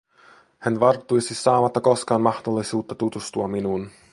Hän 0.59 0.79
varttuisi 0.79 1.35
saamatta 1.35 1.81
koskaan 1.81 2.21
mahdollisuutta 2.21 2.95
tutustua 2.95 3.47
minuun. 3.47 3.89